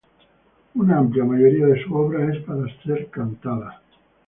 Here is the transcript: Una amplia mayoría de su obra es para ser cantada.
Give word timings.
Una 0.73 0.97
amplia 0.97 1.23
mayoría 1.23 1.67
de 1.67 1.83
su 1.83 1.93
obra 1.95 2.33
es 2.33 2.41
para 2.41 2.65
ser 2.83 3.11
cantada. 3.11 3.83